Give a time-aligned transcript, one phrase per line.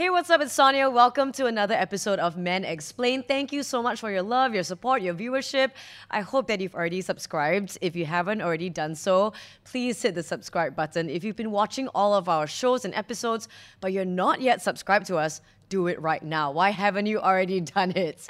[0.00, 0.40] Hey, what's up?
[0.40, 0.88] It's Sonia.
[0.88, 3.22] Welcome to another episode of Men Explain.
[3.22, 5.72] Thank you so much for your love, your support, your viewership.
[6.10, 7.76] I hope that you've already subscribed.
[7.82, 9.34] If you haven't already done so,
[9.64, 11.10] please hit the subscribe button.
[11.10, 13.48] If you've been watching all of our shows and episodes,
[13.82, 16.50] but you're not yet subscribed to us, do it right now.
[16.50, 18.26] Why haven't you already done it?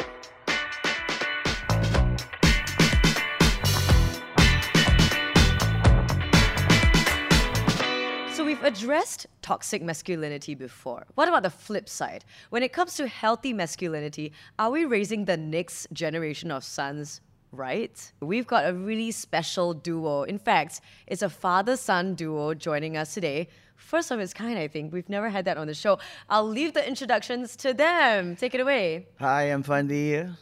[8.71, 11.05] Addressed toxic masculinity before.
[11.17, 12.25] What about the flip side?
[12.51, 17.21] When it comes to healthy masculinity, are we raising the next generation of sons
[17.51, 18.13] right?
[18.21, 20.23] We've got a really special duo.
[20.23, 23.49] In fact, it's a father son duo joining us today.
[23.75, 24.93] First of its kind, I think.
[24.93, 25.99] We've never had that on the show.
[26.29, 28.37] I'll leave the introductions to them.
[28.37, 29.09] Take it away.
[29.19, 30.33] Hi, I'm Fandi.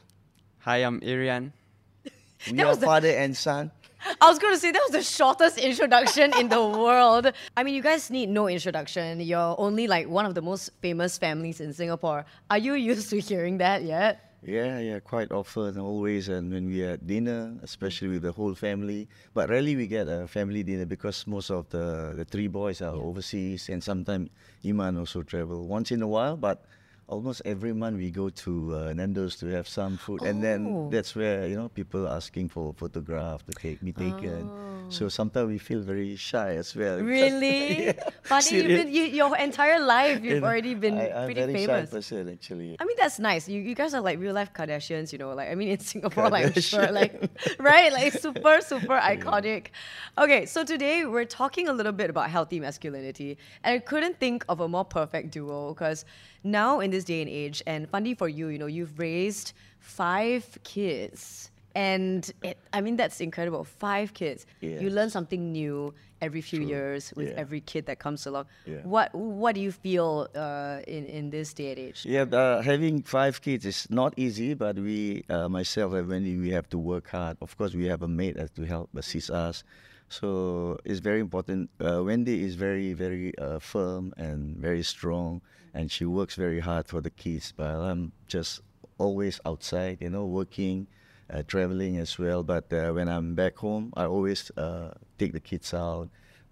[0.58, 1.52] Hi, I'm Iryan.
[2.52, 3.70] We are the- father and son.
[4.20, 7.32] I was going to say that was the shortest introduction in the world.
[7.56, 9.20] I mean, you guys need no introduction.
[9.20, 12.24] You're only like one of the most famous families in Singapore.
[12.50, 14.28] Are you used to hearing that yet?
[14.42, 18.54] Yeah, yeah, quite often, always, and when we are at dinner, especially with the whole
[18.54, 19.08] family.
[19.34, 22.94] But rarely we get a family dinner because most of the the three boys are
[22.94, 24.30] overseas, and sometimes
[24.64, 26.36] Iman also travel once in a while.
[26.36, 26.64] But
[27.08, 30.42] almost every month we go to uh, Nando's to have some food, and Oh.
[30.42, 34.50] then that's where you know people asking for photograph to take be taken.
[34.90, 37.00] So sometimes we feel very shy as well.
[37.00, 37.58] Really?
[37.88, 37.92] Yeah,
[38.24, 41.54] Fandi, you've been, you, your entire life, you've You already been I, I'm pretty very
[41.54, 41.90] famous.
[41.90, 42.76] shy person actually.
[42.80, 43.48] I mean, that's nice.
[43.48, 45.34] You, you guys are like real life Kardashians, you know.
[45.34, 47.12] Like, I mean, in Singapore, like, I'm sure, like,
[47.60, 47.92] right?
[47.92, 49.66] Like, super, super iconic.
[50.16, 53.36] Okay, so today we're talking a little bit about healthy masculinity.
[53.64, 56.04] And I couldn't think of a more perfect duo because
[56.44, 60.44] now in this day and age, and Fandi for you, you know, you've raised five
[60.64, 61.50] kids.
[61.74, 63.62] And it, I mean, that's incredible.
[63.62, 64.46] Five kids.
[64.60, 66.68] You learn something new every few True.
[66.68, 67.34] years with Yeah.
[67.36, 68.46] every kid that comes along.
[68.66, 68.78] Yeah.
[68.82, 72.04] What What do you feel uh, in in this day and age?
[72.04, 76.50] Yeah, uh, having five kids is not easy, but we, uh, myself and Wendy, we
[76.50, 77.36] have to work hard.
[77.40, 79.62] Of course, we have a maid that to help assist us.
[80.08, 81.70] So it's very important.
[81.78, 85.42] Uh, Wendy is very, very uh, firm and very strong,
[85.74, 87.52] and she works very hard for the kids.
[87.56, 88.60] But I'm just
[88.98, 90.86] always outside, you know, working,
[91.32, 92.42] uh, traveling as well.
[92.42, 96.08] But uh, when I'm back home, I always uh, take the kids out,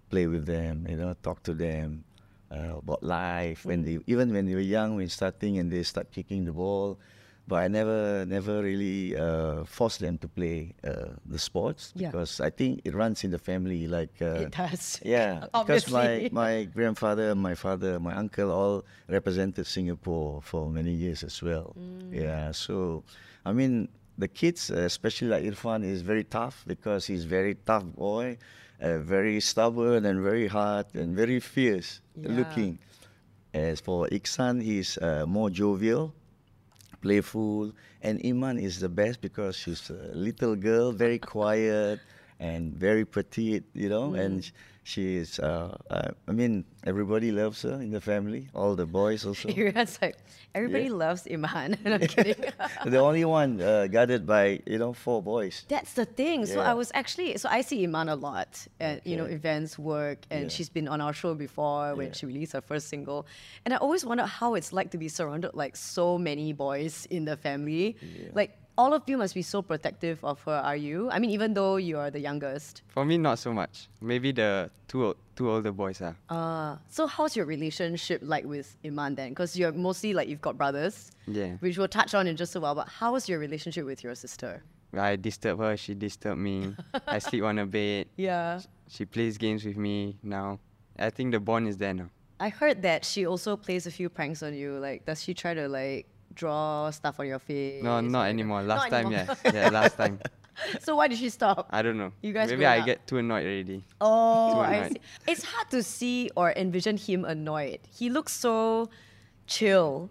[0.09, 2.03] play with them, you know, talk to them
[2.51, 3.65] uh, about life.
[3.65, 6.99] When they even when they were young, when starting and they start kicking the ball,
[7.47, 12.11] but I never never really uh, forced them to play uh, the sports Yeah.
[12.11, 13.87] because I think it runs in the family.
[13.87, 14.99] Like uh, It does.
[15.05, 21.23] yeah, because my my grandfather, my father, my uncle all represented Singapore for many years
[21.23, 21.73] as well.
[21.79, 22.13] Mm.
[22.13, 23.03] Yeah, so
[23.45, 23.87] I mean
[24.17, 28.37] the kids, uh, especially like Irfan, is very tough because he's very tough boy,
[28.81, 32.35] uh, very stubborn and very hard and very fierce Yeah.
[32.39, 32.79] looking.
[33.53, 36.13] As for Ikhsan, he's uh, more jovial,
[37.01, 37.71] playful,
[38.01, 41.99] and Iman is the best because she's a little girl, very quiet
[42.39, 44.43] and very petite, you know, and mm.
[44.43, 44.51] sh-
[44.87, 45.37] she is.
[45.39, 49.49] Uh, uh, I mean, everybody loves her in the family, all the boys also.
[49.51, 50.15] It's like
[50.55, 51.03] everybody Yeah.
[51.05, 51.75] loves Iman.
[51.85, 52.39] I'm kidding.
[52.85, 55.65] the only one uh, guarded by you know four boys.
[55.67, 56.45] That's the thing.
[56.45, 60.19] So I was actually so I see Iman a lot at you know events, work,
[60.31, 60.55] and Yeah.
[60.55, 62.13] she's been on our show before when Yeah.
[62.17, 63.27] she released her first single.
[63.65, 67.25] And I always wonder how it's like to be surrounded like so many boys in
[67.25, 67.97] the family.
[68.01, 68.29] Yeah.
[68.39, 70.53] Like all of you must be so protective of her.
[70.63, 71.09] Are you?
[71.09, 72.83] I mean, even though you are the youngest.
[72.87, 73.87] For me, not so much.
[74.01, 76.15] Maybe the two two older boys are.
[76.29, 79.29] Uh, so how's your relationship like with Iman then?
[79.29, 81.53] Because you're mostly like you've got brothers, Yeah.
[81.59, 82.75] which we'll touch on in just a while.
[82.75, 84.63] But how is your relationship with your sister?
[84.93, 86.75] I disturb her, she disturb me.
[87.07, 88.07] I sleep on her bed.
[88.15, 88.61] Yeah.
[88.87, 90.59] She plays games with me now.
[90.97, 92.09] I think the bond is there now.
[92.39, 94.77] I heard that she also plays a few pranks on you.
[94.79, 97.83] Like, does she try to like draw stuff on your face?
[97.83, 98.61] No, not anymore.
[98.67, 99.35] Not Last time, anymore.
[99.43, 99.53] yes.
[99.53, 100.19] Yeah, last time.
[100.85, 101.67] so why did she stop?
[101.69, 102.11] I don't know.
[102.21, 102.85] You guys Maybe I up.
[102.85, 103.83] get too annoyed already.
[103.99, 105.01] oh, Too I see.
[105.27, 107.79] It's hard to see or envision him annoyed.
[107.89, 108.89] He looks so
[109.45, 110.09] chill.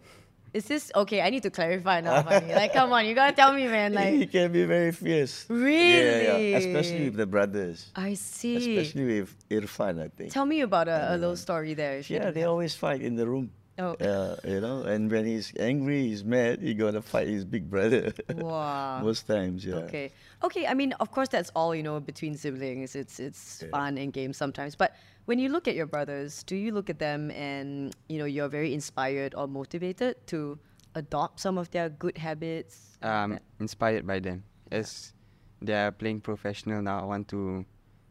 [0.54, 1.20] Is this okay?
[1.20, 2.22] I need to clarify now.
[2.60, 3.92] Like, come on, you gotta tell me, man.
[3.92, 5.44] Like, he can be very fierce.
[5.50, 6.50] Really?
[6.52, 6.56] yeah.
[6.58, 7.90] Especially with the brothers.
[7.94, 8.56] I see.
[8.56, 10.32] Especially with Irfan, I think.
[10.32, 12.00] Tell me about a, a little story there.
[12.08, 13.50] Yeah, they always fight in the room.
[13.78, 13.92] Oh.
[13.94, 18.12] Uh, you know, and when he's angry, he's mad, he gonna fight his big brother.
[18.34, 19.00] Wow.
[19.04, 19.74] Most times, yeah.
[19.84, 20.12] Okay.
[20.42, 20.66] Okay.
[20.66, 22.96] I mean, of course, that's all you know between siblings.
[22.96, 23.68] It's it's Yeah.
[23.70, 24.74] fun and games sometimes.
[24.76, 24.96] But
[25.26, 28.48] when you look at your brothers, do you look at them and you know you're
[28.48, 30.58] very inspired or motivated to
[30.94, 32.96] adopt some of their good habits?
[33.02, 34.44] Um, inspired by them.
[34.72, 35.12] As
[35.60, 37.66] they are playing professional now, I want to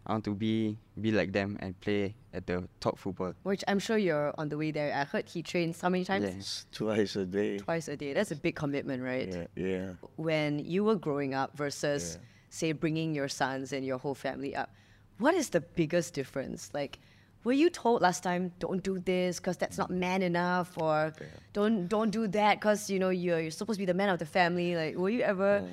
[0.07, 3.34] I want to be be like them and play at the top football.
[3.44, 4.94] Which I'm sure you're on the way there.
[4.94, 6.25] I heard he trains how many times?
[6.25, 6.31] Yeah.
[6.38, 7.57] It's twice a day.
[7.57, 8.13] Twice a day.
[8.13, 9.28] That's a big commitment, right?
[9.28, 9.92] Yeah, yeah.
[10.18, 12.25] When you were growing up versus, Yeah.
[12.50, 14.69] say, bringing your sons and your whole family up,
[15.18, 16.69] what is the biggest difference?
[16.74, 17.00] Like,
[17.44, 21.13] were you told last time, don't do this because that's not man enough, or
[21.54, 24.19] don't don't do that because you know you're, you're supposed to be the man of
[24.19, 24.75] the family?
[24.75, 25.63] Like, were you ever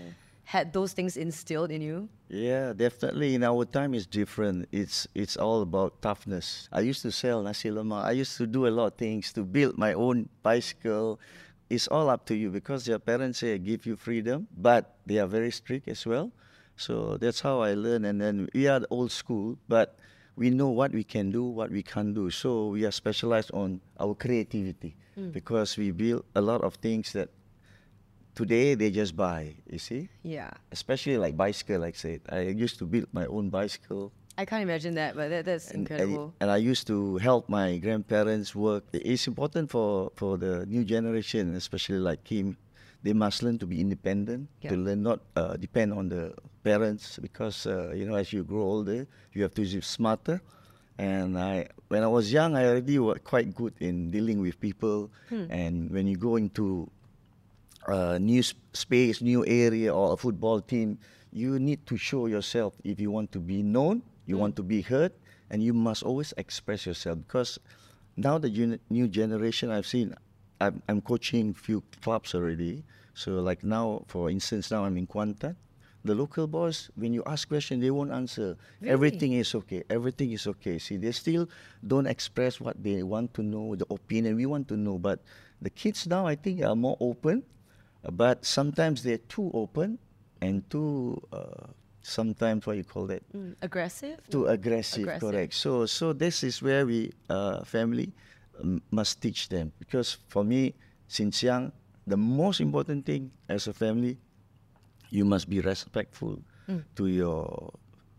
[0.45, 2.09] had those things instilled in you?
[2.29, 3.35] Yeah, definitely.
[3.35, 4.69] In our time, it's different.
[4.73, 6.69] It's it's all about toughness.
[6.73, 8.05] I used to sell nasi lemak.
[8.05, 11.21] I used to do a lot of things to build my own bicycle.
[11.71, 15.27] It's all up to you because your parents say give you freedom, but they are
[15.27, 16.33] very strict as well.
[16.77, 18.05] So that's how I learned.
[18.07, 19.97] And then we are old school, but
[20.37, 22.31] we know what we can do, what we can't do.
[22.31, 25.33] So we are specialized on our creativity mm.
[25.33, 27.29] because we build a lot of things that
[28.35, 29.55] today they just buy.
[29.71, 30.09] You see?
[30.23, 32.21] Yeah, especially like bicycle like I said.
[32.29, 34.13] I used to build my own bicycle.
[34.39, 36.33] I can't imagine that, but that, that's and, incredible.
[36.41, 38.85] and i used to help my grandparents work.
[38.93, 42.57] It's important for for the new generation especially like him.
[43.03, 46.33] They must learn to be independent to learn not uh, depend on the
[46.63, 50.41] parents because uh, you know as you grow older you have to be smarter.
[50.99, 55.11] And I, when I was young, I already was quite good in dealing with people.
[55.31, 56.89] And when you go into
[57.87, 58.43] a new
[58.73, 60.99] space, new area, or a football team,
[61.33, 64.57] you need to show yourself if you want to be known, you want mm.
[64.57, 65.13] to be heard,
[65.51, 67.19] and you must always express yourself.
[67.27, 67.59] Because
[68.17, 70.15] now the new generation, I've seen,
[70.61, 72.85] I'm, I'm coaching few clubs already.
[73.15, 75.57] So like now, for instance, now I'm in Kuantan.
[76.05, 78.57] The local boys, when you ask question, they won't answer.
[78.85, 79.85] Everything is okay.
[79.89, 80.79] Everything is okay.
[80.79, 81.49] See, they still
[81.87, 84.99] don't express what they want to know, the opinion we want to know.
[84.99, 85.21] But
[85.61, 87.45] the kids now, I think, are more open.
[88.11, 89.99] But sometimes they're too open
[90.41, 91.69] and too, uh,
[92.03, 94.19] sometimes what you call that, Mm, aggressive?
[94.29, 95.21] too aggressive, Aggressive.
[95.31, 98.13] correct so so this is where we uh, family
[98.61, 100.75] um, must teach them because for me
[101.07, 101.71] since young
[102.07, 104.19] the most important thing as a family
[105.11, 106.39] you must be respectful
[106.69, 106.83] Mm.
[106.95, 107.73] to your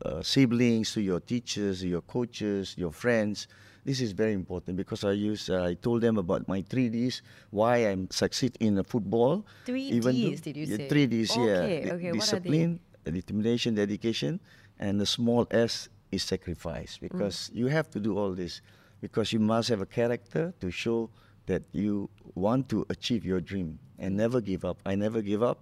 [0.06, 3.48] uh, siblings to your teachers your coaches your friends
[3.86, 7.22] this is very important because I use uh, I told them about my three Ds
[7.52, 10.88] why I'm succeed in football Three even though- Ds, did you say?
[10.90, 12.50] three Ds yeah Okay, Di- okay, what are they?
[12.50, 14.40] discipline determination, dedication,
[14.80, 17.02] and the small s is sacrifice Mm.
[17.08, 18.62] because you have to do all this
[19.02, 21.10] because you must have a character to show
[21.46, 24.80] that you want to achieve your dream and never give up.
[24.86, 25.60] I never give up.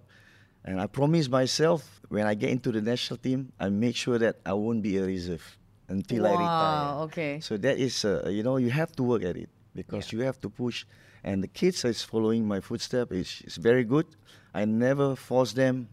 [0.64, 4.36] And I promise myself when I get into the national team, I make sure that
[4.46, 5.42] I won't be a reserve
[5.88, 6.46] until I retire.
[6.46, 7.40] Wow, okay.
[7.40, 10.40] So that is, uh, you know, you have to work at it because you have
[10.40, 10.84] to push.
[11.24, 13.12] And the kids is following my footsteps.
[13.12, 14.06] It's, it's very good.
[14.54, 15.88] I never force them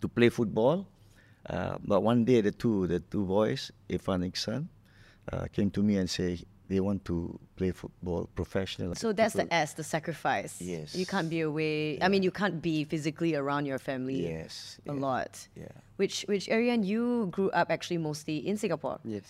[0.00, 0.86] to play football.
[1.48, 4.68] Uh, but one day, the two, the two boys, Irfan and Ikhsan,
[5.32, 6.38] uh, came to me and say
[6.70, 8.94] they want to play football professionally.
[8.94, 10.62] So that's the S, the sacrifice.
[10.62, 10.94] Yes.
[10.94, 12.00] You can't be away.
[12.00, 14.78] I mean, you can't be physically around your family Yes.
[14.86, 15.48] a yeah, lot.
[15.56, 15.66] Yeah.
[15.96, 19.00] Which, which Iryan, you grew up actually mostly in Singapore.
[19.04, 19.24] Yes.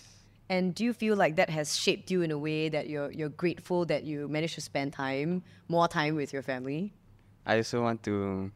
[0.49, 3.29] And do you feel like that has shaped you in a way that you're you're
[3.29, 6.91] grateful that you managed to spend time, more time with your family?
[7.45, 8.51] I also want to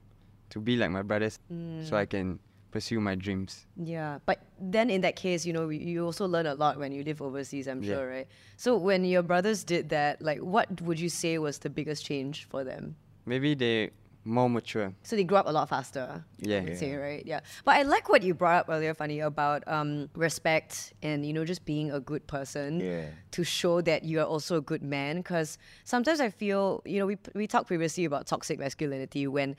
[0.50, 1.88] to be like my brothers mm.
[1.88, 2.40] so I can
[2.72, 3.66] pursue my dreams.
[3.78, 7.04] Yeah, but then in that case, you know, you- also learn a lot when you
[7.04, 7.96] live overseas, I'm Yeah.
[7.96, 8.28] sure, right?
[8.58, 12.46] So when your brothers did that, like, what would you say was the biggest change
[12.46, 12.96] for them?
[13.26, 13.92] Maybe they
[14.28, 14.92] more mature.
[15.04, 16.26] So they grew up a lot faster.
[16.40, 16.58] Yeah.
[16.58, 17.24] I would say, right?
[17.28, 17.42] Yeah.
[17.64, 21.46] But I like what you brought up earlier, Fandi, about um, respect and, you know,
[21.46, 23.06] just being a good person Yeah.
[23.32, 25.18] to show that you are also a good man.
[25.18, 29.56] Because sometimes I feel, you know, we, we talked previously about toxic masculinity when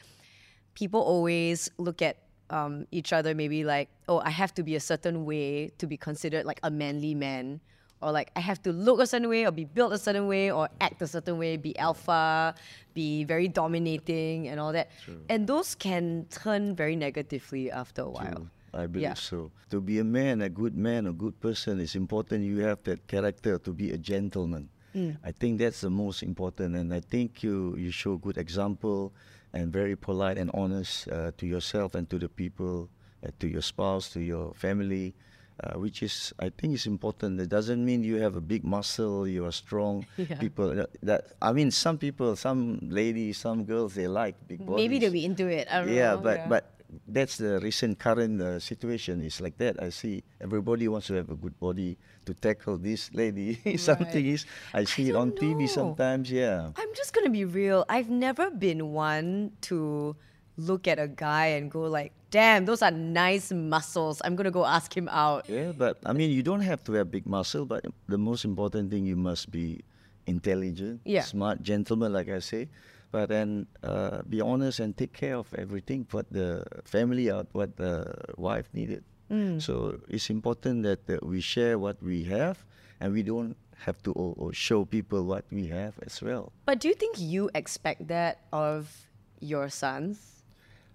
[0.75, 2.17] people always look at
[2.51, 5.97] um, each other maybe like, oh, I have to be a certain way to be
[5.97, 7.61] considered like a manly man.
[8.03, 10.53] Or like I have to look a certain way or be built a certain way
[10.53, 12.55] or act a certain way, be alpha,
[12.93, 14.91] be very dominating and all that.
[15.31, 18.35] And those can turn very negatively after a while.
[18.35, 18.51] True.
[18.75, 19.15] I believe Yeah.
[19.15, 19.51] so.
[19.71, 23.07] To be a man, a good man, a good person, it's important you have that
[23.07, 24.69] character to be a gentleman.
[24.97, 25.17] Mm.
[25.23, 29.13] I think that's the most important, and I think you you show good example
[29.53, 32.89] and very polite and honest uh, to yourself and to the people,
[33.25, 35.13] uh, to your spouse, to your family.
[35.57, 37.41] Uh, which is, I think, is important.
[37.41, 40.05] It doesn't mean you have a big muscle, you are strong.
[40.21, 40.37] Yeah.
[40.37, 44.77] People that, that I mean, some people, some ladies, some girls, they like big bodies.
[44.85, 45.65] Maybe they'll be into it.
[45.73, 46.21] I don't Yeah, know.
[46.21, 46.76] but but
[47.09, 49.83] that's the recent current uh, situation is like that.
[49.83, 53.59] I see everybody wants to have a good body to tackle this lady.
[53.77, 54.35] Something Right.
[54.35, 56.31] is I see it don't on TV sometimes.
[56.31, 56.71] Yeah.
[56.77, 57.85] I'm just gonna be real.
[57.89, 60.15] I've never been one to
[60.57, 64.23] look at a guy and go like, damn, those are nice muscles.
[64.25, 65.49] I'm gonna go ask him out.
[65.49, 68.91] Yeah, but I mean, you don't have to have big muscle, but the most important
[68.91, 69.83] thing, you must be
[70.27, 71.23] intelligent, Yeah.
[71.23, 72.69] smart, gentleman, like I say.
[73.17, 77.79] But then uh, be honest and take care of everything, put the family out, what
[77.81, 79.05] the wife needed.
[79.33, 79.57] Mm.
[79.57, 82.61] So it's important that uh, we share what we have
[83.01, 83.57] and we don't
[83.89, 86.53] have to o- o- show people what we have as well.
[86.69, 88.93] But do you think you expect that of
[89.41, 90.45] your sons?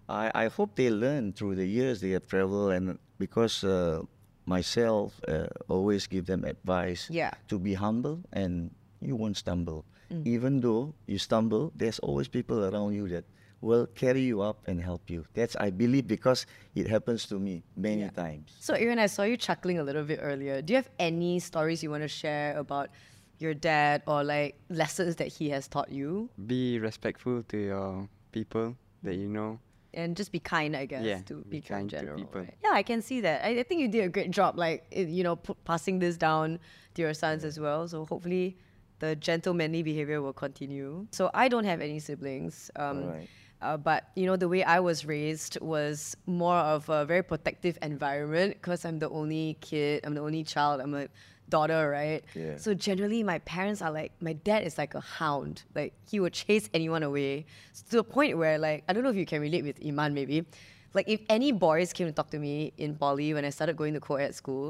[0.07, 4.03] I, I hope they learn through the years they have traveled and because uh,
[4.45, 7.31] myself uh, always give them advice Yeah.
[7.47, 8.69] to be humble and
[9.01, 9.85] you won't stumble.
[10.11, 10.27] Mm.
[10.27, 13.23] Even though you stumble, there's always people around you that
[13.61, 15.23] will carry you up and help you.
[15.33, 18.51] That's I believe because it happens to me many times.
[18.59, 20.61] So, Iryan, I saw you chuckling a little bit earlier.
[20.61, 22.89] Do you have any stories you want to share about
[23.39, 26.29] your dad or like lessons that he has taught you?
[26.47, 29.59] Be respectful to your people that you know.
[29.93, 32.17] And just be kind, I guess, Yeah, to be people in kind to general.
[32.17, 32.41] people.
[32.41, 32.55] right?
[32.63, 33.43] Yeah, I can see that.
[33.45, 36.59] I, I think you did a great job, like, you know, p- passing this down
[36.95, 37.87] to your sons as well.
[37.89, 38.57] So, hopefully,
[39.01, 41.05] the gentlemanly behavior will continue.
[41.11, 42.71] So, I don't have any siblings.
[42.77, 42.97] Um.
[43.67, 47.75] Uh, but you know the way I was raised was more of a very protective
[47.83, 51.05] environment because I'm the only kid, I'm the only child, I'm a
[51.47, 52.21] daughter, right?
[52.33, 52.57] Yeah.
[52.57, 55.61] So generally, my parents are like, my dad is like a hound.
[55.79, 59.13] Like he would chase anyone away s- to the point where, like, I don't know
[59.13, 60.37] if you can relate with Iman, maybe.
[60.97, 63.93] Like if any boys came to talk to me in poly when I started going
[63.93, 64.65] to co-ed school,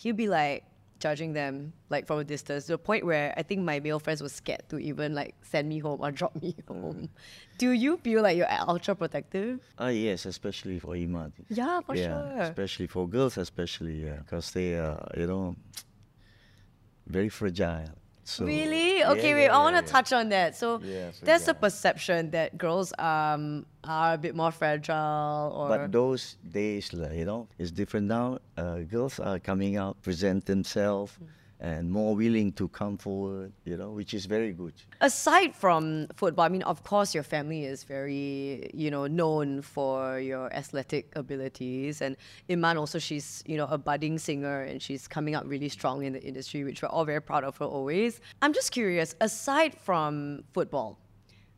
[0.00, 0.64] he'd be like
[1.02, 4.22] judging them like from a distance to the point where I think my male friends
[4.22, 7.10] were scared to even like send me home or drop me home.
[7.58, 9.60] Do you feel like you're ultra protective?
[9.78, 11.32] Ah yes, especially for Iman.
[11.50, 12.42] Yeah, for yeah, sure.
[12.54, 15.56] especially for girls, especially yeah, because they are you know
[17.06, 17.98] very fragile.
[18.24, 18.98] So, really?
[18.98, 19.44] yeah, Okay, wait.
[19.46, 19.92] yeah, I want to yeah, yeah.
[19.92, 20.56] touch on that.
[20.56, 25.90] So Yeah, there's a perception that girls um are a bit more fragile or But
[25.92, 28.38] those days, you know, it's different now.
[28.56, 31.26] Uh, girls are coming out, present themselves, Mm.
[31.62, 34.74] And more willing to come forward, you know, which is very good.
[35.00, 40.18] aside from football, I mean, of course, your family is very, you know, known for
[40.18, 42.02] your athletic abilities.
[42.02, 42.16] And
[42.50, 46.14] Iman also, she's, you know, a budding singer and she's coming up really strong in
[46.14, 48.20] the industry, which we're all very proud of her always.
[48.42, 50.98] I'm just curious, aside from football,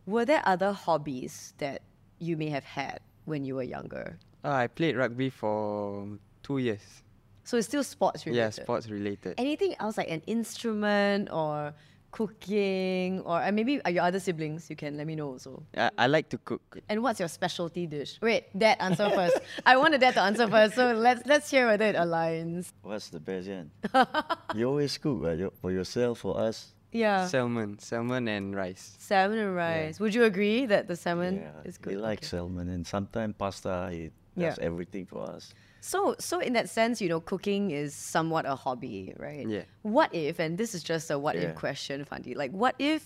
[0.04, 1.80] were there other hobbies that
[2.18, 4.18] you may have had when you were younger?
[4.44, 6.06] Uh, I played rugby for
[6.42, 7.03] two years.
[7.44, 8.38] So it's still sports related.
[8.42, 9.34] Yeah, sports related.
[9.38, 11.74] Anything else like an instrument or
[12.10, 15.62] cooking or and maybe uh, your other siblings, you can let me know also.
[15.76, 16.78] I, I like to cook.
[16.88, 18.18] And what's your specialty dish?
[18.22, 19.38] Wait, Dad, answer first.
[19.66, 22.72] I wanted Dad to answer first, so let's let's hear whether it aligns.
[22.82, 23.64] What's the best, yeah?
[24.54, 25.40] you always cook right?
[25.60, 26.70] For yourself, for us.
[26.92, 28.94] Yeah, Salmon, salmon and rice.
[29.00, 29.98] salmon and rice.
[29.98, 31.96] Would you agree that the salmon yeah, is good?
[31.96, 32.26] we like Okay.
[32.28, 33.90] salmon, and sometimes pasta.
[33.92, 34.50] It Yeah.
[34.50, 35.52] does everything for us.
[35.84, 39.46] So, so in that sense, you know, cooking is somewhat a hobby, right?
[39.46, 39.64] Yeah.
[39.82, 41.42] What if, and this is just a what Yeah.
[41.50, 43.00] if question, Fandi, like what if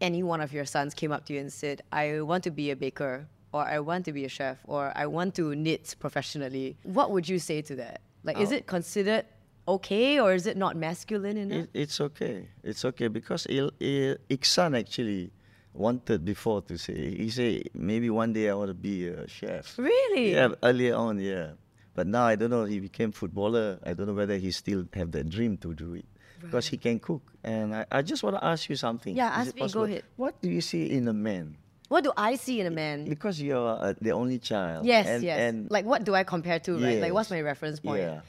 [0.00, 2.70] any one of your sons came up to you and said, I want to be
[2.70, 6.76] a baker, or I want to be a chef, or I want to knit professionally?
[6.84, 8.00] What would you say to that?
[8.22, 8.56] Like, is Oh.
[8.58, 9.24] it considered
[9.66, 11.64] okay, or is it not masculine enough?
[11.64, 12.48] It, it's okay.
[12.62, 15.32] It's okay because Il, Il, Ikhsan actually
[15.74, 17.16] wanted before to say.
[17.16, 19.76] He said maybe one day I want to be a chef.
[19.76, 20.32] really?
[20.34, 21.52] Yeah, earlier on, yeah.
[21.96, 22.64] But now I don't know.
[22.64, 23.80] He became footballer.
[23.82, 26.04] I don't know whether he still have that dream to do it
[26.40, 27.22] because he can cook.
[27.42, 29.16] And I, I just want to ask you something.
[29.16, 30.04] Yeah, Is ask me, go ahead.
[30.16, 31.56] What do you see in a man?
[31.88, 33.08] What do I see in a man?
[33.08, 34.84] Because you're uh, the only child.
[34.84, 35.38] Yes, and, yes.
[35.38, 37.00] And like, what do I compare to, right?
[37.00, 38.02] Like, what's my reference point?
[38.02, 38.20] Yeah.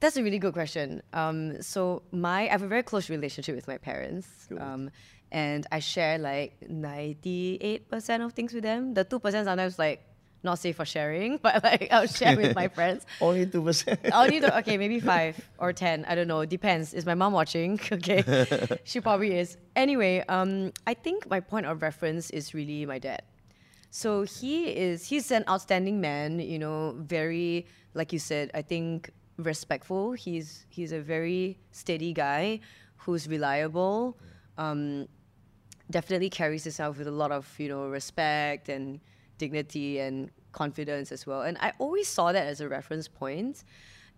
[0.00, 1.02] That's a really good question.
[1.12, 4.26] Um, so my I have a very close relationship with my parents,
[4.58, 4.90] um,
[5.30, 8.94] and I share like ninety eight percent of things with them.
[8.94, 10.04] The two percent sometimes like
[10.42, 13.06] not safe for sharing, but like I'll share with my friends.
[13.20, 14.00] Only two percent.
[14.28, 16.04] Need to okay maybe five or ten.
[16.06, 16.44] I don't know.
[16.44, 16.94] Depends.
[16.94, 17.80] Is my mom watching?
[17.92, 18.22] Okay,
[18.84, 19.56] she probably is.
[19.76, 23.22] Anyway, um, I think my point of reference is really my dad.
[23.90, 29.10] So he is he's an outstanding man, you know, very like you said, I think
[29.36, 30.12] respectful.
[30.12, 32.60] He's he's a very steady guy
[32.96, 34.16] who's reliable.
[34.56, 35.08] Um,
[35.90, 39.00] definitely carries himself with a lot of, you know, respect and
[39.38, 41.42] dignity and confidence as well.
[41.42, 43.64] And I always saw that as a reference point.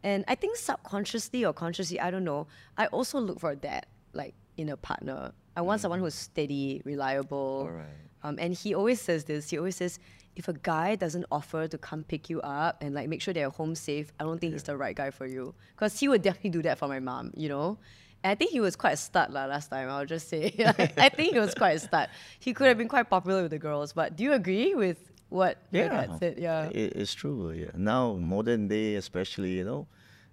[0.02, 4.34] And I think subconsciously or consciously, I don't know, I also look for that, like
[4.56, 5.32] in a partner.
[5.56, 7.68] I want someone who's steady, reliable.
[7.70, 7.86] Alright.
[8.22, 9.50] Um, and he always says this.
[9.50, 9.98] He always says,
[10.36, 13.50] if a guy doesn't offer to come pick you up and like make sure they're
[13.50, 15.54] home safe, I don't think he's the right guy for you.
[15.74, 17.78] Because he would definitely do that for my mom, you know.
[18.24, 19.88] And I think he was quite a stud lah last time.
[19.92, 20.48] I'll just say,
[20.96, 22.08] I think he was quite a stud.
[22.40, 23.92] He could have been quite popular with the girls.
[23.92, 24.96] But do you agree with
[25.28, 26.34] what your Yeah, dad said.
[26.38, 26.68] Yeah.
[26.72, 27.50] it, it's true.
[27.52, 29.86] Yeah, now modern day, especially, you know,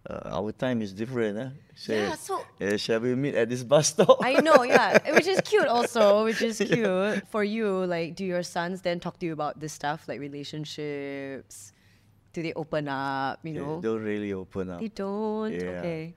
[0.09, 1.53] uh, our time is different.
[1.75, 4.17] Say, Yeah, so- uh, shall we meet at this bus stop?
[4.23, 7.67] I know, yeah, which is cute also, which is cute for you.
[7.85, 11.73] Like, do your sons then talk to you about this stuff, like relationships?
[12.33, 13.39] Do they open up?
[13.43, 14.79] You They know, don't really open up.
[14.79, 15.51] they don't.
[15.51, 15.83] Yeah.
[15.83, 16.13] Okay.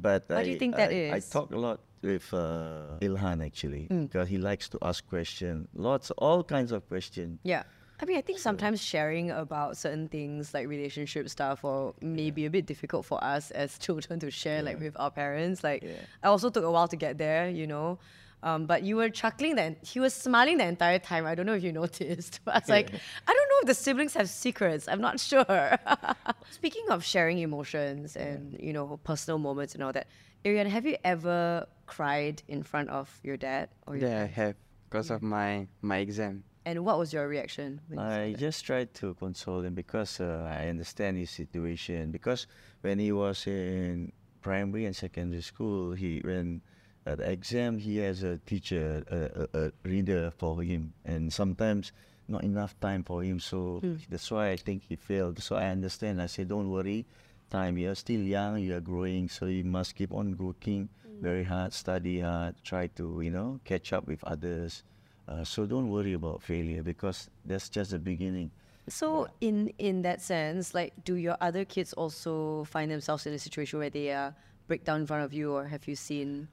[0.00, 3.44] But Why I, do you think that I, I talk a lot with uh, Ilhan
[3.44, 4.02] actually Mm.
[4.10, 7.40] because he likes to ask questions, lots, all kinds of questions.
[7.42, 7.62] Yeah.
[7.98, 12.50] I mean, I think sometimes sharing about certain things like relationship stuff or maybe a
[12.50, 15.64] bit difficult for us as children to share like with our parents.
[15.64, 15.92] Like, Yeah.
[16.22, 17.98] I also took a while to get there, you know.
[18.46, 19.74] Um, but you were chuckling then.
[19.82, 21.26] He was smiling the entire time.
[21.26, 22.38] I don't know if you noticed.
[22.44, 22.88] But I was like,
[23.28, 24.86] I don't know if the siblings have secrets.
[24.86, 25.76] I'm not sure.
[26.50, 30.06] Speaking of sharing emotions and, you know, personal moments and all that,
[30.44, 34.54] Iryan, have you ever cried in front of your dad or your Yeah, I have
[34.88, 36.44] because of my my exam.
[36.64, 37.80] And what was your reaction?
[37.88, 38.38] When you saw I that?
[38.38, 42.12] just tried to console him because uh, I understand his situation.
[42.12, 42.46] Because
[42.82, 46.62] when he was in primary and secondary school, he when
[47.06, 51.92] at exam he has a teacher, a, a, a reader for him, and sometimes
[52.28, 53.38] not enough time for him.
[53.38, 55.40] So that's why I think he failed.
[55.40, 56.20] So I understand.
[56.20, 57.06] I said, don't worry,
[57.50, 57.78] time.
[57.78, 58.58] You're still young.
[58.58, 60.88] You are growing, so you must keep on working
[61.20, 64.82] very hard, study hard, try to you know catch up with others.
[65.28, 68.50] Uh, so don't worry about failure because that's just the beginning.
[68.88, 73.38] So in in that sense, like, do your other kids also find themselves in a
[73.38, 74.30] situation where they uh,
[74.68, 76.48] break down in front of you, or have you seen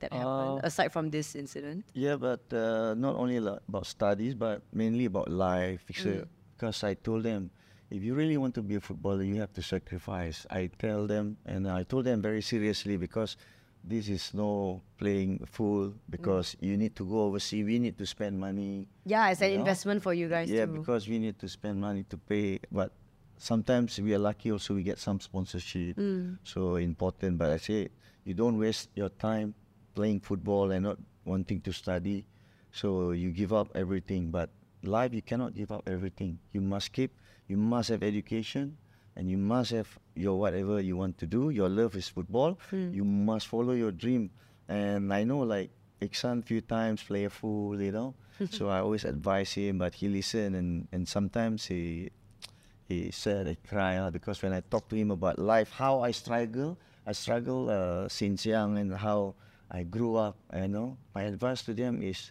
[0.00, 1.84] that happen Uh, aside from this incident?
[1.94, 5.84] Yeah, but uh, not only about studies, but mainly about life.
[5.86, 7.50] Because I told them,
[7.90, 10.46] if you really want to be a footballer, you have to sacrifice.
[10.50, 13.36] I tell them, and I told them very seriously because
[13.84, 15.92] this is no playing fool.
[16.08, 18.88] Because you need to go overseas, we need to spend money.
[19.04, 19.60] Yeah, it's an know?
[19.60, 20.78] investment for you guys Yeah, too.
[20.80, 22.60] because we need to spend money to pay.
[22.72, 22.92] But
[23.36, 25.96] sometimes we are lucky also we get some sponsorship.
[25.96, 26.38] Mm.
[26.42, 27.38] So important.
[27.38, 27.88] But I say
[28.24, 29.54] you don't waste your time
[29.94, 32.26] playing football and not wanting to study.
[32.72, 34.30] So you give up everything.
[34.30, 34.50] But
[34.82, 36.38] life you cannot give up everything.
[36.52, 37.12] You must keep.
[37.48, 38.76] You must have education.
[39.16, 41.50] And you must have your whatever you want to do.
[41.50, 42.58] Your love is football.
[42.92, 44.30] You must follow your dream.
[44.68, 45.70] And I know like
[46.02, 48.14] Ikhsan few times play playful, you know.
[48.50, 52.10] so I always advise him, but he listen and, and sometimes he
[52.88, 56.10] he said I cry ah, because when I talk to him about life, how I
[56.10, 56.76] struggle,
[57.06, 59.34] I struggle uh, since young and how
[59.74, 60.38] I grew up.
[60.54, 62.30] You know, my advice to them is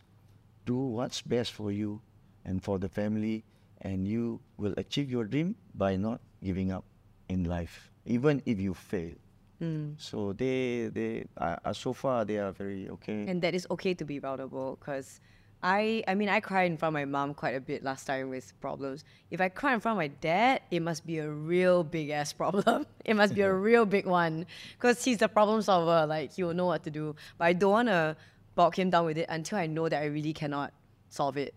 [0.66, 2.00] do what's best for you
[2.46, 3.44] and for the family,
[3.82, 6.86] and you will achieve your dream by not giving up
[7.28, 9.20] in life, even if you fail.
[9.60, 10.00] Mm.
[10.00, 13.28] So they they uh, uh, so far they are very okay.
[13.28, 15.20] And that is okay to be vulnerable because
[15.64, 18.30] I I mean I cried in front of my mom quite a bit last time
[18.30, 19.04] with problems.
[19.32, 22.34] If I cry in front of my dad, it must be a real big ass
[22.42, 22.86] problem.
[23.06, 24.46] It must be a real big one
[24.78, 26.06] because he's the problem solver.
[26.06, 27.16] Like he will know what to do.
[27.38, 28.18] But I don't want to
[28.56, 30.74] bog him down with it until I know that I really cannot
[31.10, 31.54] solve it.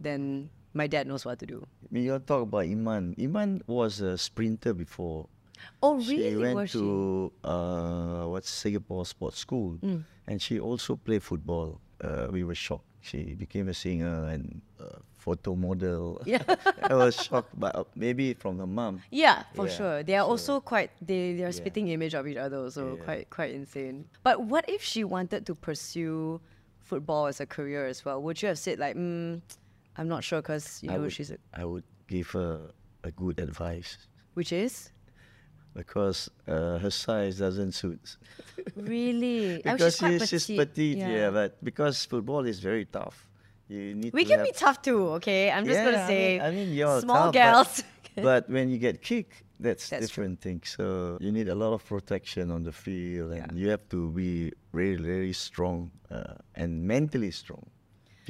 [0.00, 1.66] Then my dad knows what to do.
[1.92, 5.28] You talk about Iman, Iman was a sprinter before.
[5.82, 6.30] Oh really?
[6.30, 6.78] She went Was she?
[6.78, 10.04] to uh, what's Singapore Sports School, Mm.
[10.26, 11.78] and she also played football.
[12.00, 12.86] Uh, we were shocked.
[13.00, 16.20] She became a singer and uh, photo model.
[16.26, 16.42] Yeah.
[16.90, 19.00] I was shocked, but uh, maybe from her mom.
[19.10, 20.02] Yeah, for Yeah, sure.
[20.02, 23.04] They are so- also quite they they are spitting image of each other, also Yeah.
[23.04, 24.04] quite quite insane.
[24.22, 26.40] But what if she wanted to pursue
[26.80, 28.20] football as a career as well?
[28.22, 29.40] Would you have said like, mm,
[29.96, 32.70] I'm not sure because you I know would, she's a, I would give her
[33.04, 33.96] a good advice
[34.34, 34.92] which is
[35.74, 38.16] because uh, her size doesn't suit.
[38.76, 40.58] really oh, because she's quite she's, petite.
[40.74, 41.30] petite, yeah.
[41.30, 43.28] but because football is very tough.
[43.68, 45.08] You need we can be tough too.
[45.18, 47.84] Okay, I'm just Yeah, gonna I say mean- I mean, you're small tough, girls.
[48.16, 50.24] but when you get kicked, that's, That's true.
[50.24, 50.62] different thing.
[50.64, 54.52] So you need a lot of protection on the field, and you have to be
[54.72, 57.66] really, really strong uh, and mentally strong.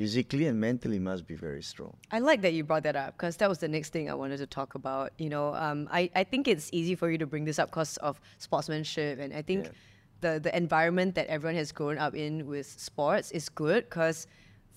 [0.01, 1.95] Physically and mentally must be very strong.
[2.11, 4.39] I like that you brought that up because that was the next thing I wanted
[4.39, 5.13] to talk about.
[5.19, 7.99] You know, um, I, I think it's easy for you to bring this up because
[7.99, 9.19] of sportsmanship.
[9.21, 9.71] And I think Yeah.
[10.23, 14.27] the, the environment that everyone has grown up in with sports is good because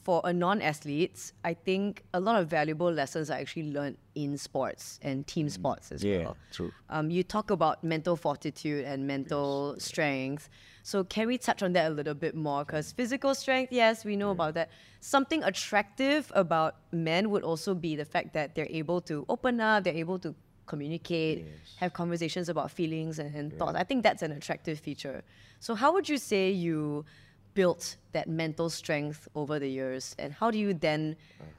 [0.04, 4.38] for a non athletes, I think a lot of valuable lessons are actually learned in
[4.38, 6.38] sports and team sports as Yeah, well.
[6.40, 6.72] Yeah, true.
[6.90, 10.50] Um, you talk about mental fortitude and mental strength.
[10.84, 12.66] So can we touch on that a little bit more?
[12.66, 14.70] Because physical strength, yes, we know about that.
[15.00, 19.86] Something attractive about men would also be the fact that they're able to open up,
[19.86, 20.36] they're able to
[20.66, 23.78] communicate, have conversations about feelings and, and thoughts.
[23.78, 25.24] I think that's an attractive feature.
[25.60, 27.06] So how would you say you
[27.54, 31.16] built that mental strength over the years, and how do you then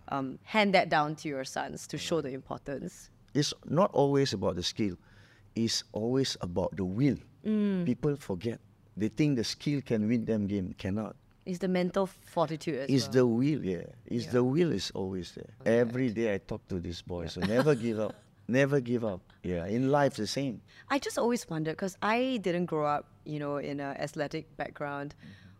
[0.08, 3.10] um, hand that down to your sons to show the importance?
[3.34, 4.96] It's not always about the skill.
[5.54, 7.16] It's always about the will.
[7.44, 7.84] Mm.
[7.84, 8.60] People forget.
[8.96, 10.74] They think the skill can win them game.
[10.78, 11.16] Cannot.
[11.46, 13.12] It's the mental fortitude as It's well.
[13.12, 13.82] the will, yeah.
[14.06, 14.30] It's Yeah.
[14.32, 15.50] the will is always there.
[15.66, 17.32] Every day I talk to these boys.
[17.32, 18.14] So never give up.
[18.48, 19.20] Never give up.
[19.42, 19.66] Yeah.
[19.66, 20.60] In life the same.
[20.88, 25.14] I just always wondered because I didn't grow up, you know, in an athletic background.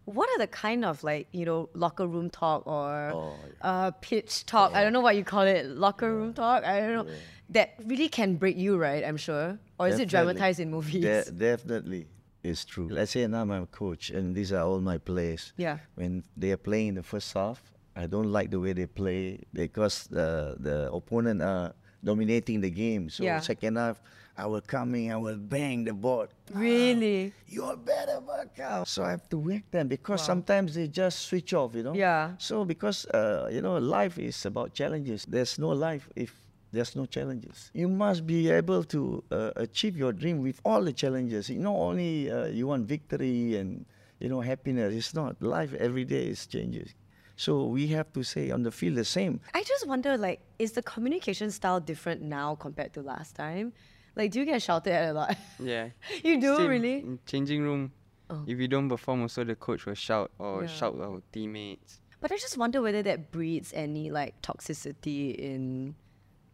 [0.07, 4.45] What are the kind of like you know locker room talk or Oh, uh, pitch
[4.47, 4.75] talk?
[4.75, 6.65] I don't know what you call it, locker room talk.
[6.65, 7.13] I don't know.
[7.51, 9.05] That really can break you, right?
[9.05, 9.59] I'm sure.
[9.79, 11.03] Or is it dramatized in movies?
[11.03, 12.07] De- definitely.
[12.43, 12.89] It's true.
[12.91, 15.53] Let's say now I'm a coach and these are all my players.
[15.57, 15.79] Yeah.
[15.95, 17.63] When they are playing in the first half,
[17.97, 23.09] I don't like the way they play because the the opponent are dominating the game.
[23.09, 23.41] So Yeah.
[23.41, 24.01] second half,
[24.37, 26.31] I will come in, I will bang the board.
[26.53, 27.33] Really?
[27.47, 28.89] You all better work out.
[28.89, 31.95] So I have to whack them because sometimes they just switch off, you know.
[31.95, 32.33] Yeah.
[32.39, 35.25] So because uh, you know life is about challenges.
[35.25, 36.35] There's no life if
[36.73, 37.71] there's no challenges.
[37.75, 41.49] You must be able to uh, achieve your dream with all the challenges.
[41.49, 43.87] You not only uh, you want victory and
[44.19, 44.95] you know happiness.
[44.95, 45.73] It's not life.
[45.75, 46.95] Every day is changes.
[47.37, 49.41] So we have to say on the field the same.
[49.55, 53.73] I just wonder, like, is the communication style different now compared to last time?
[54.17, 55.37] Like, do you get shouted at a lot?
[55.59, 55.89] Yeah.
[56.23, 56.99] you do Same really?
[57.01, 57.93] In changing room,
[58.31, 58.43] Oh.
[58.47, 60.69] if you don't perform, also the coach will shout or Yeah.
[60.69, 62.01] shout our teammates.
[62.21, 65.95] But I just wonder whether that breeds any like toxicity in,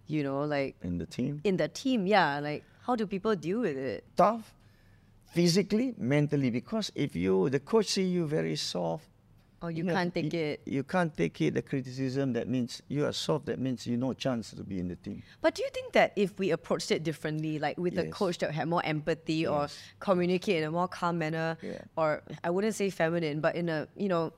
[0.06, 1.40] you know, like in the team.
[1.44, 2.06] in the team.
[2.06, 4.04] Yeah, like how do people deal with it?
[4.16, 4.52] Tough,
[5.32, 6.50] physically, mentally.
[6.50, 9.06] Because if you the coach see you very soft,
[9.62, 10.62] Oh, or you know, can't take it.
[10.64, 11.54] You can't take it.
[11.54, 13.46] The criticism that means you are soft.
[13.46, 15.22] That means you no chance to be in the team.
[15.42, 18.52] But do you think that if we approached it differently, like with a coach that
[18.52, 19.68] had more empathy or
[19.98, 21.82] communicate in a more calm manner, Yeah.
[21.96, 24.32] or I wouldn't say feminine, but in a you know,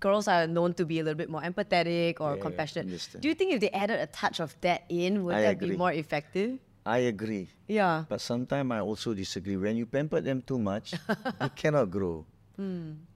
[0.00, 2.86] girls are known to be a little bit more empathetic or Yeah, compassionate.
[2.86, 3.22] understand.
[3.22, 5.76] Do you think if they added a touch of that in, would I that be
[5.76, 6.58] more effective?
[6.84, 7.48] I agree.
[7.68, 8.04] Yeah.
[8.08, 9.56] But sometimes I also disagree.
[9.56, 10.94] When you pamper them too much,
[11.38, 12.26] they cannot grow.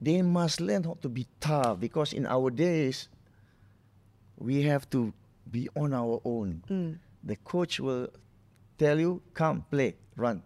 [0.01, 3.09] They must learn how to be tough because in our days,
[4.37, 5.13] we have to
[5.49, 6.61] be on our own.
[7.23, 8.07] The coach will
[8.77, 10.43] tell you, come, play, run.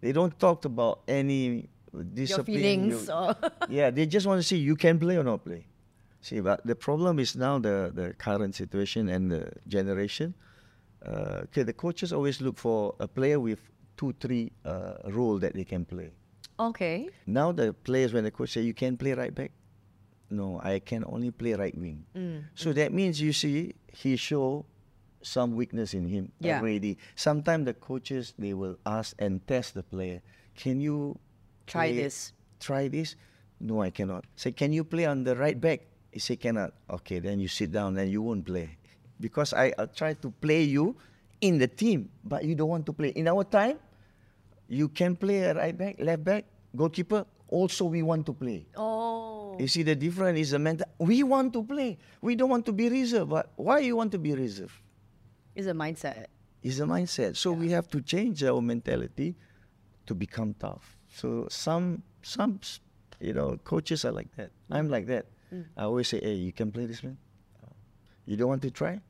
[0.00, 1.68] They don't talk about any
[2.14, 2.62] discipline.
[2.62, 3.34] Your feelings you- or
[3.68, 5.66] yeah, they just want to see you can play or not play.
[6.20, 10.34] See, but the problem is now the, the current situation and the generation.
[11.04, 13.60] Uh, okay, the coaches always look for a player with
[13.96, 16.10] two, three uh, role that they can play.
[16.58, 17.08] Okay.
[17.26, 19.52] Now the players, when the coach say you can play right back,
[20.30, 22.04] no, I can only play right wing.
[22.16, 22.44] Mm.
[22.54, 24.66] So that means you see he show
[25.22, 26.58] some weakness in him Yeah.
[26.60, 26.98] already.
[27.14, 30.22] Sometimes the coaches they will ask and test the player.
[30.54, 31.18] Can you
[31.66, 32.32] Try play- this.
[32.60, 33.16] Try this?
[33.60, 34.24] No, I cannot.
[34.36, 35.80] Say, can you play on the right back?
[36.12, 36.72] He say cannot.
[36.90, 38.76] Okay, then you sit down and you won't play.
[39.20, 40.96] Because I uh, try to play you
[41.40, 43.10] in the team, but you don't want to play.
[43.10, 43.78] In our time,
[44.68, 47.24] you can play a right back, left back, goalkeeper.
[47.48, 48.66] Also, we want to play.
[48.76, 49.56] Oh.
[49.58, 50.86] You see, the difference is the mental.
[50.98, 51.98] We want to play.
[52.20, 53.30] We don't want to be reserved.
[53.30, 54.74] But why you want to be reserved?
[55.54, 56.26] It's a mindset.
[56.62, 57.36] It's a mindset.
[57.36, 59.36] So we have to change our mentality
[60.06, 60.96] to become tough.
[61.08, 62.60] So some some
[63.20, 64.50] you know coaches are like that.
[64.70, 64.90] I'm mm.
[64.90, 65.26] like that.
[65.52, 65.64] Mm.
[65.76, 67.16] I always say, hey, you can play this man.
[68.26, 69.00] You don't want to try?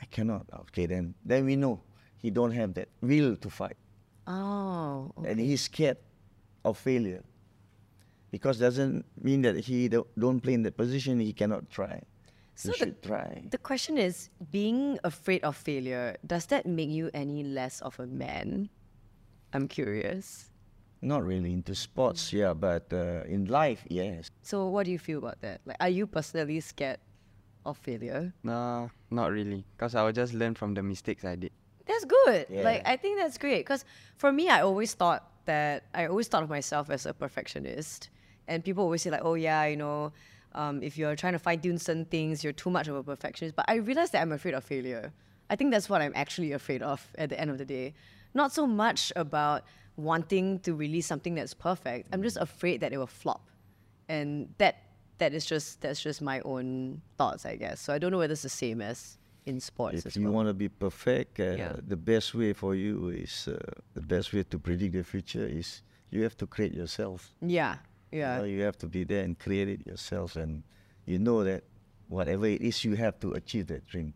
[0.00, 0.46] I cannot.
[0.70, 1.82] Okay, then then we know
[2.16, 3.76] he don't have that will to fight,
[4.26, 5.12] Oh.
[5.24, 5.98] and he's scared
[6.64, 7.22] of failure.
[8.30, 11.20] Because doesn't mean that he don't, don't play in that position.
[11.20, 12.02] He cannot try.
[12.56, 13.44] So he the- should try.
[13.50, 18.06] The question is being afraid of failure, does that make you any less of a
[18.06, 18.70] man?
[19.52, 20.50] I'm curious.
[21.02, 24.30] Not really into sports, yeah, but uh, in life, yes.
[24.42, 25.60] So, what do you feel about that?
[25.66, 26.98] Like, are you personally scared
[27.66, 28.32] of failure?
[28.42, 29.64] Nah, not really.
[29.76, 31.52] Cause I will just learn from the mistakes I did.
[31.86, 32.46] That's good.
[32.48, 32.62] Yeah.
[32.62, 33.60] Like, I think that's great.
[33.60, 33.84] Because
[34.16, 38.10] for me, I always thought that, I always thought of myself as a perfectionist.
[38.48, 40.12] And people always say, like, oh, yeah, you know,
[40.54, 43.56] um, if you're trying to fine tune certain things, you're too much of a perfectionist.
[43.56, 45.12] But I realized that I'm afraid of failure.
[45.50, 47.94] I think that's what I'm actually afraid of at the end of the day.
[48.32, 49.64] Not so much about
[49.96, 52.08] wanting to release something that's perfect.
[52.12, 53.50] I'm just afraid that it will flop.
[54.08, 54.76] And that
[55.18, 57.80] that is just that's just my own thoughts, I guess.
[57.80, 60.32] So I don't know whether it's the same as in sports If you well.
[60.32, 61.76] want to be perfect, uh, Yeah.
[61.86, 63.58] the best way for you is uh,
[63.94, 67.34] the best way to predict the future is you have to create yourself.
[67.40, 67.76] Yeah,
[68.12, 68.38] You, yeah.
[68.38, 70.62] know, you have to be there and create it yourself, and
[71.06, 71.64] you know that
[72.08, 74.14] whatever it is, you have to achieve that dream.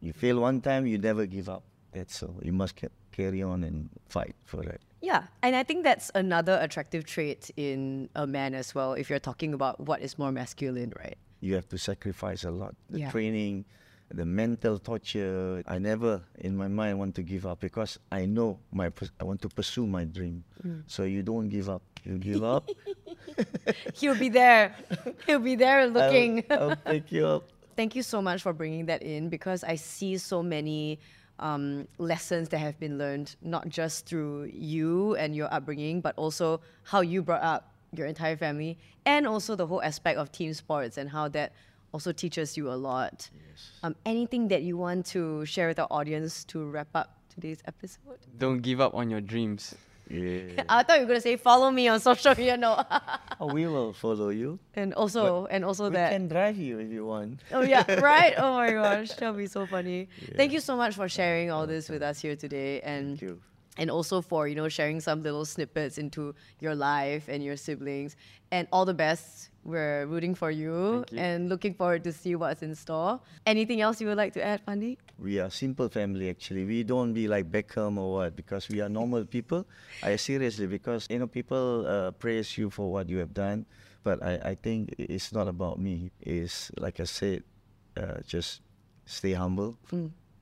[0.00, 1.62] You fail one time, you never give up.
[1.92, 2.38] That's all.
[2.42, 4.80] You must ca- carry on and fight for that.
[5.02, 8.94] Yeah, and I think that's another attractive trait in a man as well.
[8.94, 11.16] If you're talking about what is more masculine, right?
[11.40, 12.74] You have to sacrifice a lot.
[12.90, 13.10] The Yeah.
[13.10, 13.64] training,
[14.12, 15.62] the mental torture.
[15.66, 18.92] I never, in my mind, want to give up because I know my.
[19.20, 20.44] I want to pursue my dream.
[20.66, 20.82] Mm.
[20.86, 21.82] So you don't give up.
[22.04, 22.68] You give up.
[23.94, 24.74] He'll be there.
[25.26, 26.44] He'll be there looking.
[26.50, 27.48] I'll, I'll pick you up.
[27.76, 30.98] Thank you so much for bringing that in because I see so many
[31.38, 36.60] um, lessons that have been learned, not just through you and your upbringing, but also
[36.82, 40.96] how you brought up your entire family and also the whole aspect of team sports
[40.96, 41.52] and how that
[41.92, 43.28] also teaches you a lot.
[43.34, 43.70] Yes.
[43.82, 48.18] Um, anything that you want to share with our audience to wrap up today's episode?
[48.38, 49.74] Don't give up on your dreams.
[50.08, 50.64] Yeah.
[50.68, 52.56] I thought you were gonna say follow me on social media.
[52.56, 52.82] No,
[53.40, 54.58] oh, we will follow you.
[54.74, 57.42] and also and also We that can drive you if you want.
[57.52, 58.34] Oh yeah, right.
[58.36, 60.08] Oh my gosh, that'll be so funny.
[60.36, 63.40] Thank you so much for sharing all this with us here today, and Thank you.
[63.78, 68.16] and also for you know sharing some little snippets into your life and your siblings.
[68.50, 69.49] And all the best.
[69.64, 71.18] We're rooting for you, you.
[71.18, 73.20] and looking forward to see what's in store.
[73.44, 74.96] Anything else you would like to add, Fandi?
[75.18, 76.64] We are simple family actually.
[76.64, 79.66] We don't be like Beckham or what because we are normal people.
[80.02, 83.66] I seriously because you know people uh, praise you for what you have done,
[84.02, 86.10] but I, I think it's not about me.
[86.20, 87.44] It's like I said,
[87.96, 88.62] uh, just
[89.04, 89.76] stay humble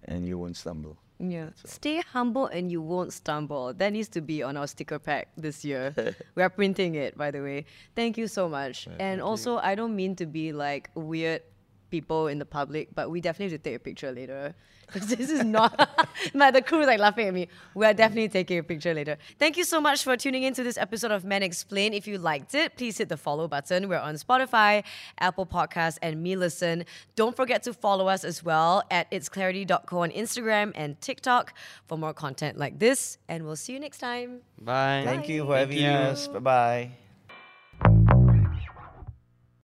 [0.05, 0.97] and you won't stumble.
[1.19, 1.51] Yeah.
[1.65, 3.73] Stay humble and you won't stumble.
[3.75, 5.95] That needs to be on our sticker pack this year.
[6.35, 7.67] we are printing it, by the way.
[7.97, 8.89] Thank you so much.
[8.99, 11.43] and also, I don't mean to be like weird
[11.91, 14.55] people in the public, but we definitely have to take a picture later.
[14.87, 16.09] Because this is not.
[16.35, 17.49] my, the crew is like laughing at me.
[17.75, 19.19] We are definitely taking a picture later.
[19.39, 21.93] Thank you so much for tuning in to this episode of Men Explain.
[21.95, 23.89] If you liked it, please hit the follow button.
[23.89, 24.85] We're on Spotify,
[25.21, 26.87] Apple Podcasts, and meListen.
[27.17, 31.53] Don't forget to follow us as well at itsclarity.co on Instagram and TikTok
[31.87, 33.19] for more content like this.
[33.29, 34.41] And we'll see you next time.
[34.61, 35.03] Bye.
[35.05, 36.29] Thank you for having us.
[36.29, 37.08] Bye bye.